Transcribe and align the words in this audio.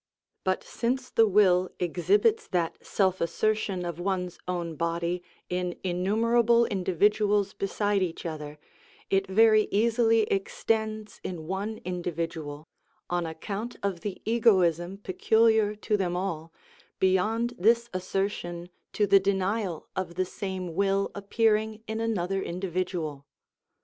But 0.43 0.63
since 0.63 1.11
the 1.11 1.27
will 1.27 1.69
exhibits 1.79 2.47
that 2.47 2.83
self 2.83 3.21
assertion 3.21 3.85
of 3.85 3.99
one's 3.99 4.39
own 4.47 4.75
body 4.75 5.21
in 5.47 5.75
innumerable 5.83 6.65
individuals 6.65 7.53
beside 7.53 8.01
each 8.01 8.25
other, 8.25 8.57
it 9.11 9.27
very 9.27 9.67
easily 9.69 10.21
extends 10.21 11.21
in 11.23 11.45
one 11.45 11.79
individual, 11.85 12.67
on 13.11 13.27
account 13.27 13.75
of 13.83 13.99
the 13.99 14.19
egoism 14.25 14.97
peculiar 14.97 15.75
to 15.75 15.97
them 15.97 16.15
all, 16.15 16.51
beyond 16.97 17.53
this 17.59 17.87
assertion 17.93 18.69
to 18.93 19.05
the 19.05 19.19
denial 19.19 19.87
of 19.95 20.15
the 20.15 20.25
same 20.25 20.73
will 20.73 21.11
appearing 21.13 21.83
in 21.85 21.99
another 21.99 22.41
individual. 22.41 23.27